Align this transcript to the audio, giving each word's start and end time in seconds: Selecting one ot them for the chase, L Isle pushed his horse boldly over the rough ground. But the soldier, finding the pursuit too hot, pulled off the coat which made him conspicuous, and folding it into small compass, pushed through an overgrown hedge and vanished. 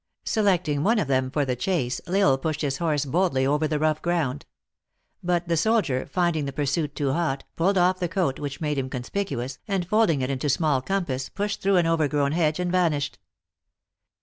Selecting 0.25 0.81
one 0.83 0.99
ot 0.99 1.05
them 1.07 1.29
for 1.29 1.45
the 1.45 1.55
chase, 1.55 2.01
L 2.07 2.15
Isle 2.15 2.37
pushed 2.39 2.61
his 2.61 2.77
horse 2.79 3.05
boldly 3.05 3.45
over 3.45 3.67
the 3.67 3.77
rough 3.77 4.01
ground. 4.01 4.47
But 5.21 5.47
the 5.47 5.55
soldier, 5.55 6.07
finding 6.07 6.45
the 6.45 6.51
pursuit 6.51 6.95
too 6.95 7.13
hot, 7.13 7.43
pulled 7.55 7.77
off 7.77 7.99
the 7.99 8.09
coat 8.09 8.39
which 8.39 8.59
made 8.61 8.79
him 8.79 8.89
conspicuous, 8.89 9.59
and 9.67 9.87
folding 9.87 10.21
it 10.23 10.31
into 10.31 10.49
small 10.49 10.81
compass, 10.81 11.29
pushed 11.29 11.61
through 11.61 11.77
an 11.77 11.85
overgrown 11.85 12.31
hedge 12.31 12.59
and 12.59 12.71
vanished. 12.71 13.19